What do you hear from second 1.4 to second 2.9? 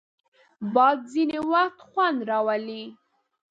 وخت خوند راولي